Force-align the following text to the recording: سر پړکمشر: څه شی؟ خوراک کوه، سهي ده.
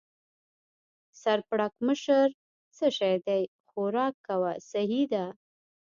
سر 1.21 1.39
پړکمشر: 1.49 2.27
څه 2.77 2.85
شی؟ 2.97 3.15
خوراک 3.69 4.15
کوه، 4.27 4.53
سهي 4.69 5.03
ده. 5.13 5.25